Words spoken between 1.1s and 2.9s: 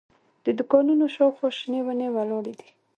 شاوخوا شنې ونې ولاړې دي.